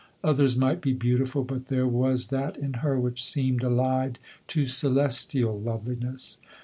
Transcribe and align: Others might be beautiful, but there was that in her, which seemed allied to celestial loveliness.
Others 0.23 0.57
might 0.57 0.81
be 0.81 0.93
beautiful, 0.93 1.43
but 1.43 1.65
there 1.67 1.85
was 1.85 2.29
that 2.29 2.57
in 2.57 2.73
her, 2.81 2.99
which 2.99 3.23
seemed 3.23 3.61
allied 3.63 4.17
to 4.47 4.65
celestial 4.65 5.59
loveliness. 5.59 6.39